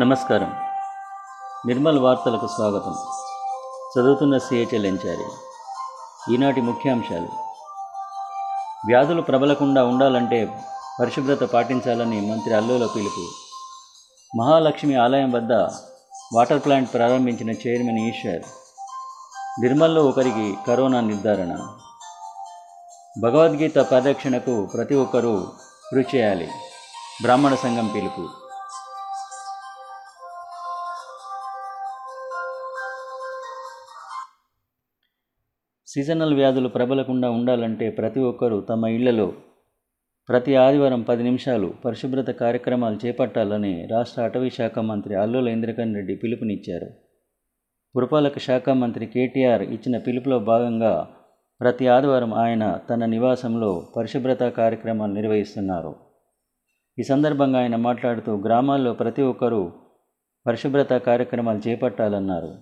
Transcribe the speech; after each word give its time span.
నమస్కారం. 0.00 0.54
నిర్మల్ 1.66 1.98
వార్తలకు 1.98 2.46
స్వాగతం. 2.46 2.94
చదువుతున్న 3.98 4.38
సిహెచ్ఎల్ 4.38 4.86
ఎంచారి 4.86 5.24
ఈనాటి 6.34 6.60
ముఖ్యాంశాలు. 6.60 7.28
వ్యాధులు 8.86 9.22
ప్రబలకుండా 9.22 9.84
ఉండాలంటే 9.84 10.64
పరిశుభ్రత 11.00 11.42
పాటించాలని 11.42 12.30
మంత్రి 12.30 12.54
అల్లుల 12.54 12.88
పిలుపు. 12.96 13.30
మహాలక్ష్మి 14.36 14.94
ఆలయం 14.94 15.32
వద్ద 15.32 15.52
వాటర్ 16.34 16.64
ప్లాంట్ 16.64 16.92
ప్రారంభించిన 16.92 17.50
చైర్మన్ 17.50 17.98
ఈశ్వర్. 17.98 18.42
నిర్మల్లో 19.60 20.04
ఒకరికి 20.04 20.58
కరోనా 20.66 21.00
నిర్ధారణ. 21.00 21.66
భగవద్గీత 23.22 23.78
పరిరక్షణకు 23.78 24.66
ప్రతి 24.66 24.94
ఒక్కరూ 24.94 25.46
కృషి 25.90 26.16
చేయాలి. 26.16 26.50
బ్రాహ్మణ 27.22 27.54
సంఘం 27.54 27.86
పిలుపు. 27.94 28.43
సీజనల్ 35.94 36.34
వ్యాధులు 36.34 36.68
ప్రబలకుండా 36.68 37.30
ఉండాలంటే 37.30 37.90
ప్రతి 37.90 38.20
ఒక్కరూ 38.20 38.60
తమ 38.60 38.86
ఇళ్ళలో 38.86 39.32
ప్రతి 40.28 40.56
ఆదివారం 40.56 41.02
పది 41.02 41.22
నిమిషాలు 41.22 41.74
పరిశుభ్రత 41.84 42.30
కార్యక్రమాలు 42.30 43.06
చేపట్టాలని 43.06 43.88
రాష్ట్ర 43.90 44.22
అటవీ 44.22 44.50
శాఖ 44.50 44.78
మంత్రి 44.78 45.14
అల్లుల 45.14 45.48
ఇంద్రకరణ్ 45.48 45.94
రెడ్డి 45.94 46.16
పిలుపునిచ్చారు. 46.16 46.86
పురపాలక 47.96 48.38
శాఖ 48.38 48.68
మంత్రి 48.68 49.06
కేటీఆర్ 49.06 49.62
ఇచ్చిన 49.62 49.98
పిలుపులో 49.98 50.38
భాగంగా 50.38 51.08
ప్రతి 51.60 51.86
ఆదివారం 51.86 52.34
ఆయన 52.34 52.80
తన 52.90 53.04
నివాసంలో 53.04 53.92
పరిశుభ్రత 53.96 54.42
కార్యక్రమాలు 54.42 55.12
నిర్వహిస్తున్నారు. 55.12 55.94
ఈ 56.98 57.02
సందర్భంగా 57.02 57.60
ఆయన 57.60 57.76
మాట్లాడుతూ 57.76 58.36
గ్రామాల్లో 58.36 58.92
ప్రతి 58.92 59.22
ఒక్కరూ 59.22 59.72
పరిశుభ్రత 60.46 60.92
కార్యక్రమాలు 60.92 61.68
చేపట్టాలన్నారు. 61.68 62.54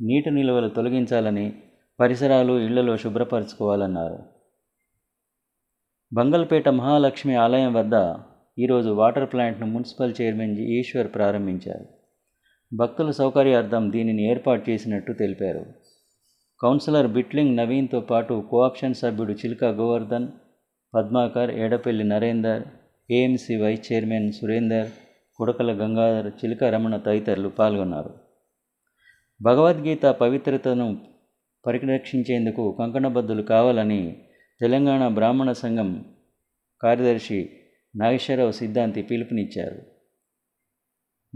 నీటి 0.00 0.30
నిల్వలు 0.30 0.68
తొలగించాలని 0.68 1.52
పరిసరాలు 2.00 2.60
ఇళ్ళలో 2.60 2.96
శుభ్రపరచుకోవాలన్నారు. 2.96 4.18
బంగల్పేట 6.12 6.68
మహాలక్ష్మి 6.68 7.34
ఆలయం 7.34 7.74
వద్ద 7.74 8.14
ఈరోజు 8.58 8.88
వాటర్ 8.88 9.32
ప్లాంట్ను 9.32 9.66
మున్సిపల్ 9.66 10.14
చైర్మన్ 10.20 10.58
ఈశ్వర్ 10.58 11.08
ప్రారంభించారు. 11.14 11.86
భక్తుల 12.76 13.10
సౌకర్యార్థం 13.10 13.92
దీనిని 13.92 14.30
ఏర్పాటు 14.30 14.70
చేసినట్టు 14.70 15.12
తెలిపారు. 15.12 15.66
కౌన్సిలర్ 16.60 17.06
బిట్లింగ్ 17.06 17.56
నవీన్తో 17.56 18.00
పాటు 18.00 18.44
కోఆప్షన్ 18.50 18.94
సభ్యుడు 18.94 19.32
Chiluka 19.32 19.64
Govardhan 19.64 20.28
Padmakar 20.94 21.50
Edapalli 21.50 22.04
Narender 22.04 22.62
AMC 23.10 23.56
vice 23.56 23.92
chairman 23.92 24.32
Surender 24.32 24.90
Kudakala 25.36 25.72
Gangadhar 25.72 26.32
Chiluka 26.44 26.64
Ramana 26.64 26.96
తదితరులు 26.96 27.48
పాల్గొన్నారు. 27.48 28.14
భగవద్గీత 29.42 30.06
పవిత్రతను 30.06 31.11
పరిరక్షించేందుకు 31.66 32.76
కంకణబద్ధులు 32.78 33.42
కావాలని 33.42 34.22
తెలంగాణ 34.60 35.08
బ్రాహ్మణ 35.08 35.52
సంఘం 35.52 36.04
కార్యదర్శి 36.82 37.50
నాగేశ్వరరావు 37.96 38.50
సిద్ధాంతి 38.50 39.02
పిలుపునిచ్చారు. 39.02 39.78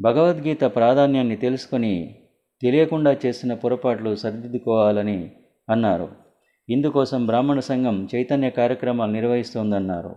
భగవద్గీత 0.01 0.63
ప్రాధాన్యాన్ని 0.65 1.37
తెలుసుకొని 1.37 2.21
తెలియకుండా 2.63 3.17
చేసిన 3.27 3.55
పొరపాట్లు 3.55 4.15
సరిదిద్దుకోవాలని 4.15 5.33
అన్నారు. 5.71 6.13
ఇందుకోసం 6.69 7.27
బ్రాహ్మణ 7.27 7.59
సంఘం 7.59 8.09
చైతన్య 8.15 8.51
కార్యక్రమాలు 8.51 9.13
నిర్వహిస్తోందన్నారు. 9.13 10.17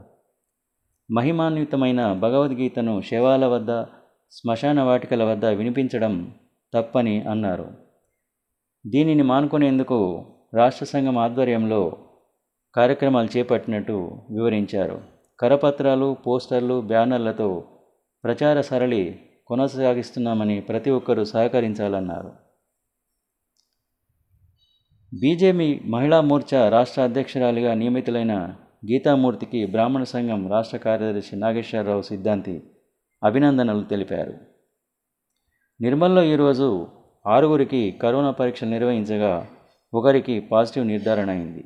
మహిమాన్వితమైన 1.11 2.13
భగవద్గీతను 2.13 3.01
శవాల 3.01 3.45
వద్ద 3.45 3.85
శ్మశాన 4.31 4.81
వాటికల 4.81 5.23
వద్ద 5.23 5.45
వినిపించడం 5.45 6.35
తప్పని 6.73 7.21
అన్నారు. 7.21 7.88
దీనిని 8.87 9.23
మానుకునేందుకు 9.23 10.25
రాష్ట్ర 10.53 10.85
సంఘం 10.85 11.17
ఆధ్వర్యంలో 11.17 11.97
కార్యక్రమాలు 12.75 13.37
చేపట్టినట్టు 13.37 14.17
వివరించారు. 14.31 15.01
కరపత్రాలు 15.39 16.17
పోస్టర్లు 16.27 16.81
బ్యానర్లతో 16.81 17.63
ప్రచార 18.23 18.61
సరళి 18.61 19.19
కొనసాగిస్తున్నామని 19.47 20.61
ప్రతి 20.61 20.89
ఒక్కరూ 20.89 21.23
సహకరించాలన్నారు. 21.23 22.31
బీజేపీ 25.21 25.79
మహిళా 25.85 26.21
మోర్చా 26.21 26.69
రాష్ట్ర 26.69 27.01
అధ్యక్షురాలిగా 27.01 27.73
నియమితులైన 27.73 28.55
గీతామూర్తికి 28.91 29.65
బ్రాహ్మణ 29.65 30.03
సంఘం 30.03 30.51
రాష్ట్ర 30.51 30.77
కార్యదర్శి 30.77 31.35
నాగేశ్వరరావు 31.35 32.01
సిద్ధాంతి 32.01 32.63
అభినందనలు 33.23 33.83
తెలిపారు. 33.83 34.33
నిర్మల్లో 35.81 36.23
ఈరోజు 36.23 36.87
ఆరుగురికి 37.27 37.91
కరోనా 37.91 38.31
పరీక్ష 38.31 38.63
నిర్వహించగా 38.63 39.47
ఒకరికి 39.93 40.39
పాజిటివ్ 40.39 40.87
నిర్ధారణ 40.87 41.29
అయింది. 41.29 41.63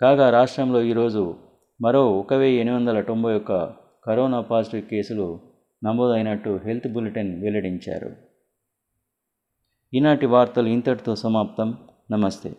కాగా 0.00 0.30
రాష్ట్రంలో 0.30 0.82
ఈరోజు 0.82 1.36
మరో 1.82 2.18
ఒక 2.18 2.34
వెయ్యి 2.34 2.60
ఎనిమిది 2.60 2.80
వందల 2.80 3.00
తొంభై 3.00 3.34
ఒక్క 3.34 3.72
కరోనా 4.04 4.40
పాజిటివ్ 4.40 4.82
కేసులు 4.82 5.40
నమోదైనట్టు 5.84 6.60
హెల్త్ 6.64 6.92
బులెటిన్ 6.92 7.42
వెల్లడించారు. 7.42 8.16
ఈనాటి 9.94 10.26
వార్తలు 10.26 10.68
ఇంతటితో 10.68 11.14
సమాప్తం. 11.14 11.76
నమస్తే. 12.10 12.54